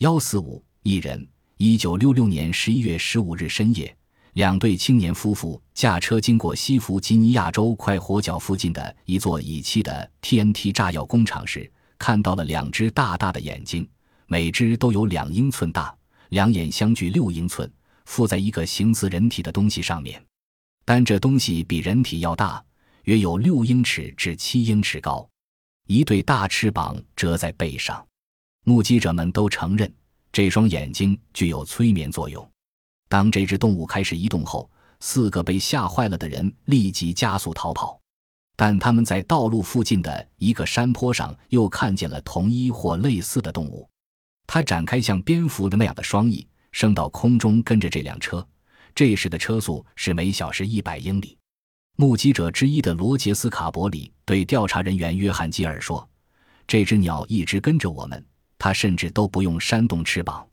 [0.00, 1.28] 幺四五一人。
[1.58, 3.94] 一九六六年十一月十五日深夜，
[4.32, 13.86] 两对青年夫妇驾车经过西弗吉尼亚州快活角附近的一座已弃的 TNT 炸药工厂时，看到了两只大大的眼睛，
[14.24, 15.94] 每只都有两英寸大，
[16.30, 17.70] 两眼相距六英寸，
[18.06, 20.24] 附在一个形似人体的东西上面，
[20.86, 22.64] 但这东西比人体要大，
[23.04, 25.28] 约有六英尺至七英尺高，
[25.88, 28.02] 一对大翅膀遮在背上。
[28.64, 29.92] 目击者们都承认。
[30.32, 32.48] 这双眼睛具有催眠作用。
[33.08, 34.70] 当这只动物开始移动后，
[35.00, 38.00] 四个被吓坏了的人立即加速逃跑。
[38.56, 43.88] 但他们在道路附近的一个山坡上又看见了同一或类似的动物。
[44.46, 48.46] 它展开像蝙蝠的那样的双翼，升到空中跟着这辆车。
[48.94, 51.36] 这时的车速是每小时一百英里。
[51.96, 56.08] 目击者之一的罗杰斯·卡伯里对调查人员约翰·基尔说
[56.68, 58.24] ：“这只鸟一直跟着我们。”
[58.60, 60.46] 他甚至都不用扇动翅膀。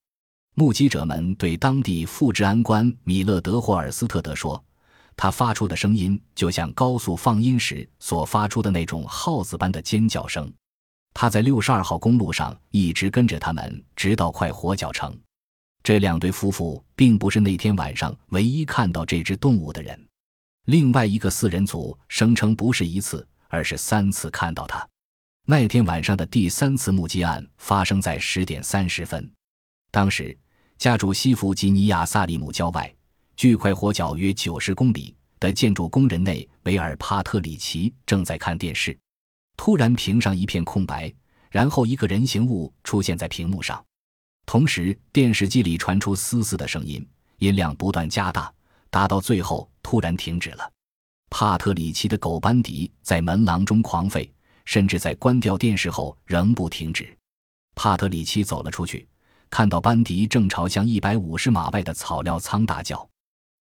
[0.55, 4.63] 目击者们对当地副治安官米勒德·霍尔斯特德说
[5.17, 10.51] ：“他发出的声音就像高速放音时所发出的那种耗子般的尖叫声。”
[11.13, 15.15] 他在六十二号公路上一直跟着他们，直到快活角城。
[15.83, 20.07] 这两对夫妇并不是那天晚上唯一看到这只动物的人。
[20.65, 24.87] 另外一个四人组声称不是一次，而是三次看到它。
[25.49, 29.31] 那天晚上的第三次目击案发生在十点三十分。
[29.89, 30.37] 当时，
[30.77, 32.93] 家住西弗吉尼亚萨利姆郊外，
[33.37, 38.97] 距快活角约九十公里的建筑工人内维尔·帕特里奇正在看电视。
[39.55, 41.09] 突然，屏上一片空白，
[41.49, 43.81] 然后一个人形物出现在屏幕上。
[44.45, 48.53] 同时，电视机里传出嘶嘶的声音，音量不断加大，
[48.89, 50.69] 达到最后突然停止了。
[51.29, 54.29] 帕特里奇的狗班迪在门廊中狂吠。
[54.67, 57.07] 甚至在关掉电视后仍不停止。
[57.73, 59.07] 帕特里奇走了出去，
[59.49, 63.07] 看到班迪正朝向一百五十码外的草料仓大叫。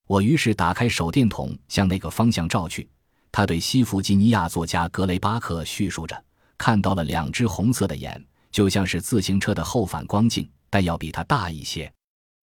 [0.08, 2.88] 我于是打开手电筒向那个方向照去。
[3.30, 6.24] 他对西弗吉尼亚作家格雷巴克叙述着，
[6.58, 8.20] 看到了两只红色的眼，
[8.50, 11.90] 就像是自行车的后反光镜，但要比它大一些。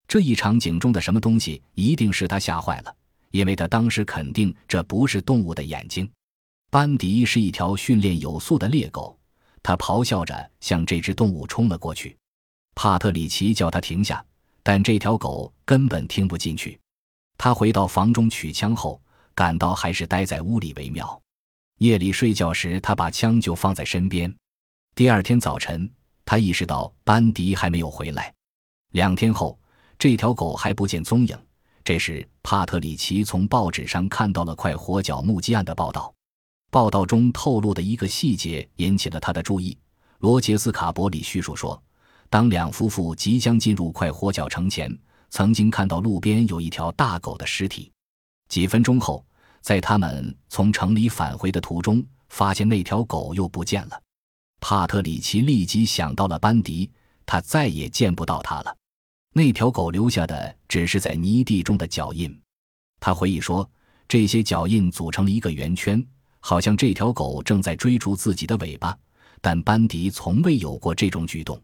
[0.07, 2.95] 这一场景中的什么东西一定是他吓坏了，
[3.33, 6.09] 因为他当时肯定这不是动物的眼睛。
[6.73, 9.15] 班迪是一条训练有素的猎狗，
[9.63, 12.17] 它咆哮着向这只动物冲了过去。
[12.75, 14.25] 帕特里奇叫它停下，
[14.63, 16.81] 但这条狗根本听不进去。
[17.37, 18.99] 他回到房中取枪后，
[19.35, 21.21] 感到还是待在屋里为妙。
[21.81, 24.35] 夜里睡觉时，他把枪就放在身边。
[24.95, 25.87] 第二天早晨，
[26.25, 28.33] 他意识到班迪还没有回来。
[28.93, 29.61] 两天后，
[29.99, 31.39] 这条狗还不见踪影。
[31.85, 36.11] 这时，帕特里奇从报纸上看到了快活角目击案的报道。
[36.73, 39.77] 报道中透露的一个细节引起了他的注意。
[40.21, 41.81] 罗杰斯·卡伯里叙述说，
[42.31, 44.91] 当两夫妇即将进入快活角城前，
[45.29, 47.93] 曾经看到路边有一条大狗的尸体。
[48.49, 49.23] 几分钟后，
[49.61, 54.03] 在他们从城里返回的途中，发现那条狗又不见了。
[54.59, 56.91] 帕特里奇立即想到了班迪，
[57.27, 58.75] 他再也见不到他了。
[59.35, 62.35] 那条狗留下的只是在泥地中的脚印。
[62.99, 63.71] 他回忆说，
[64.09, 66.03] 这些脚印组成了一个圆圈。
[66.45, 68.99] 好像这条狗正在追逐自己的尾巴，
[69.41, 71.59] 但班迪从未有过这种举动。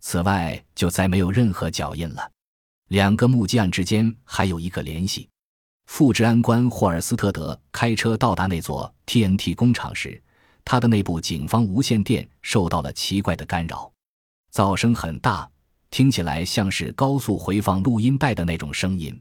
[0.00, 2.30] 此外，就再没有任何脚印了。
[2.88, 5.28] 两个目击案之间还有一个联系。
[5.86, 10.22] 副治安官霍尔斯特德开车到达那座 TNT 工厂时，
[10.64, 13.90] 他的那部警方无线电受到了奇怪的干扰，
[14.52, 15.50] 噪声很大，
[15.90, 19.20] 听起来像是高速回放录音带的那种声音。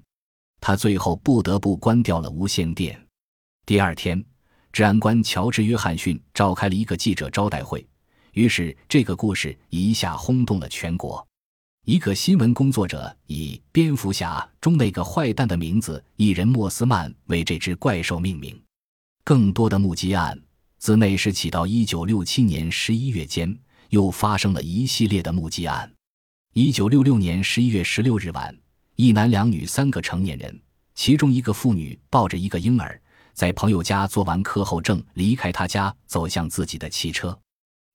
[0.62, 3.08] 他最后不得不关掉了无线电。
[3.66, 4.24] 第二天。
[4.74, 7.86] 治安官乔治·约翰逊召开了一个记者招待会，
[8.32, 11.24] 于是这个故事一下轰动了全国。
[11.86, 18.60] 一个新闻工作者以《蝙蝠侠》中那个坏蛋的名字——艺人莫斯曼为这只怪兽命名。
[19.24, 20.36] 更多的目击案
[20.80, 23.56] 自那时起到1967年11月间，
[23.90, 25.88] 又发生了一系列的目击案。
[26.56, 28.58] 1966年11月16日晚，
[28.96, 30.60] 一男两女三个成年人，
[30.96, 33.00] 其中一个妇女抱着一个婴儿。
[33.34, 37.38] 在朋友家做完课后，正离开他家走向自己的汽车，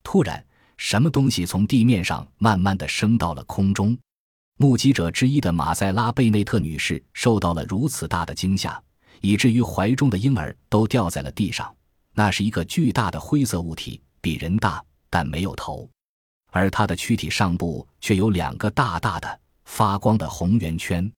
[0.02, 0.44] 突然，
[0.76, 3.96] 什么东西从地面上慢慢的升到了空中。
[4.56, 8.82] 目击者之一的马塞拉·贝内特女士受到了如此大的惊吓，
[9.20, 11.72] 以至于怀中的婴儿都掉在了地上。
[12.14, 15.88] 那是一个巨大的灰色物体，比人大，但没有头，
[16.50, 21.08] 而它的躯体上部却有两个大大的发光的红圆圈。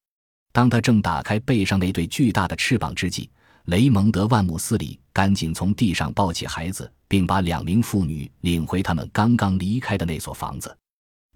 [0.53, 3.31] 当他正打开背上那对巨大的翅膀之际，
[3.71, 10.77] 雷蒙德·万姆斯里赶紧从地上抱起孩子，并把两名妇女领回他们刚刚离开的那所房子。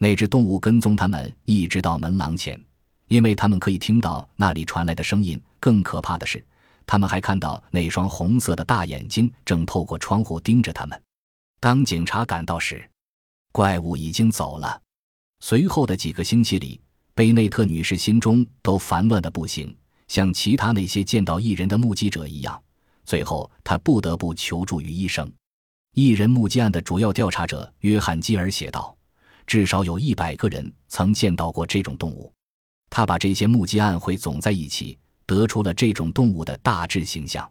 [0.00, 2.60] 那只动物跟踪他们一直到门廊前，
[3.06, 5.40] 因为他们可以听到那里传来的声音。
[5.60, 6.44] 更可怕的是，
[6.84, 11.02] 他们还看到那双红色的大眼睛正透过窗户盯着他们。
[11.60, 12.84] 当警察赶到时，
[13.52, 14.82] 怪物已经走了。
[15.38, 16.80] 随后的几个星期里，
[17.14, 19.72] 贝内特女士心中都烦乱的不行，
[20.14, 22.62] 像其他那些见到异人的目击者一样。
[23.04, 25.28] 最后，他不得不求助于医生。
[25.96, 28.96] 异人目击案的主要调查者约翰基尔写道
[29.44, 32.32] ：“至少有一百个人曾见到过这种动物。”
[32.90, 34.96] 他把这些目击案汇总在一起。
[35.26, 37.50] 得出了这种动物的大致形象：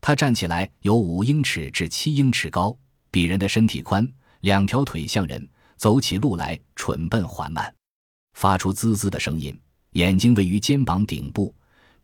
[0.00, 2.76] 它站起来有五英尺至七英尺高，
[3.10, 4.06] 比人的身体宽，
[4.40, 7.72] 两条腿像人，走起路来蠢笨缓慢，
[8.32, 9.56] 发出滋滋的声音。
[9.92, 11.54] 眼睛位于肩膀顶部，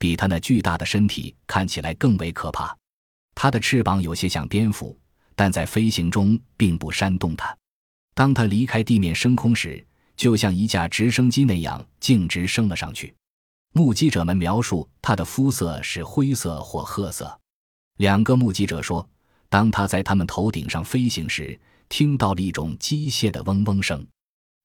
[0.01, 2.75] 比它那巨大的身体看起来更为可怕。
[3.35, 4.99] 它的翅膀有些像蝙蝠，
[5.35, 7.55] 但在飞行中并不煽动它。
[8.15, 9.87] 当它离开地面升空时，
[10.17, 13.15] 就像一架直升机那样径直升了上去。
[13.73, 17.39] 目击者们描述他的肤色是灰色或褐色。
[17.99, 19.07] 两个目击者说，
[19.51, 21.61] 当他在他们头顶上飞行时，
[21.91, 24.07] 听到了一种机械的嗡嗡声。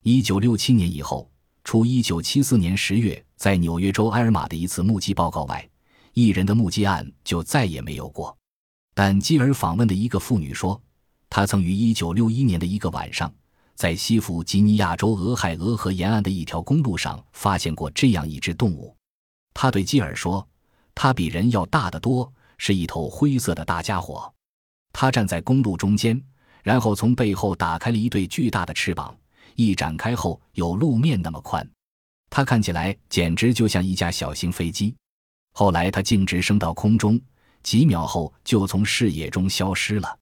[0.04, 1.30] 一九六七年以后，
[1.66, 5.70] 除一九七四年十月在纽约州埃尔玛的一次目击报告外，
[6.14, 8.36] 一人的目击案就再也没有过。
[8.94, 10.82] 但基尔访问的一个妇女说，
[11.30, 13.32] 她曾于一九六一年的一个晚上。
[13.76, 18.96] 在西弗吉尼亚州俄亥俄河沿岸的一条公路上，发现过这样一只动物。
[19.54, 20.48] 他对基尔说
[20.96, 24.34] ：“它比人要大得多，是一头灰色的大家伙。
[24.94, 26.24] 它站在公路中间，
[26.64, 29.14] 然后从背后打开了一对巨大的翅膀，
[29.56, 31.70] 一展开后有路面那么宽。
[32.36, 34.94] 它看起来简直就像一架小型飞机。
[35.54, 37.18] 后来它径直升到空中，
[37.64, 40.20] 几秒后就从视野中消失了。